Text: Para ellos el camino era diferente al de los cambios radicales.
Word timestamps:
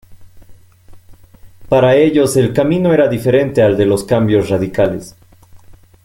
Para 1.69 1.93
ellos 1.95 2.35
el 2.35 2.53
camino 2.53 2.91
era 2.91 3.07
diferente 3.07 3.61
al 3.61 3.77
de 3.77 3.85
los 3.85 4.03
cambios 4.03 4.49
radicales. 4.49 5.15